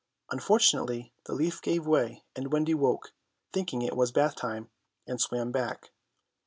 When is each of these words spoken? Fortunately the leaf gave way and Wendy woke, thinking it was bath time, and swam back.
Fortunately 0.41 1.13
the 1.25 1.35
leaf 1.35 1.61
gave 1.61 1.85
way 1.85 2.23
and 2.35 2.51
Wendy 2.51 2.73
woke, 2.73 3.13
thinking 3.53 3.83
it 3.83 3.95
was 3.95 4.11
bath 4.11 4.33
time, 4.35 4.71
and 5.05 5.21
swam 5.21 5.51
back. 5.51 5.91